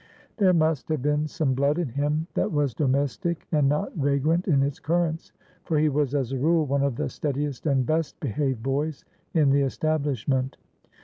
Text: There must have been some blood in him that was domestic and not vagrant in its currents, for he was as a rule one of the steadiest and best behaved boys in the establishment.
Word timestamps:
There 0.37 0.51
must 0.51 0.89
have 0.89 1.03
been 1.03 1.27
some 1.27 1.53
blood 1.53 1.77
in 1.77 1.89
him 1.89 2.25
that 2.33 2.51
was 2.51 2.73
domestic 2.73 3.45
and 3.51 3.69
not 3.69 3.93
vagrant 3.93 4.47
in 4.47 4.63
its 4.63 4.79
currents, 4.79 5.31
for 5.63 5.77
he 5.77 5.89
was 5.89 6.15
as 6.15 6.31
a 6.31 6.39
rule 6.39 6.65
one 6.65 6.81
of 6.81 6.95
the 6.95 7.07
steadiest 7.07 7.67
and 7.67 7.85
best 7.85 8.19
behaved 8.19 8.63
boys 8.63 9.05
in 9.35 9.51
the 9.51 9.61
establishment. 9.61 10.57